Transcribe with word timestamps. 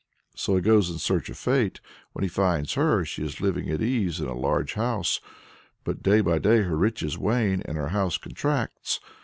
So 0.35 0.55
he 0.55 0.63
goes 0.63 0.89
in 0.89 0.97
search 0.97 1.29
of 1.29 1.37
Fate. 1.37 1.79
When 2.13 2.23
he 2.23 2.27
finds 2.27 2.73
her, 2.73 3.05
she 3.05 3.23
is 3.23 3.39
living 3.39 3.69
at 3.69 3.83
ease 3.83 4.19
in 4.19 4.25
a 4.27 4.33
large 4.33 4.73
house, 4.73 5.21
but 5.83 6.01
day 6.01 6.21
by 6.21 6.39
day 6.39 6.61
her 6.63 6.75
riches 6.75 7.19
wane 7.19 7.61
and 7.65 7.77
her 7.77 7.89
house 7.89 8.17
contracts. 8.17 8.99